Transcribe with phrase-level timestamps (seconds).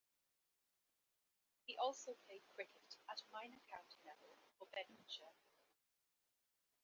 [1.65, 5.35] He also played cricket at minor counties level for Bedfordshire.